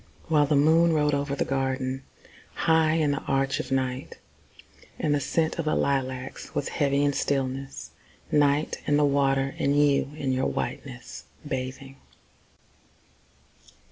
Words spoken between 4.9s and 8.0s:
And the scent of the lilacs was heavy with stillness.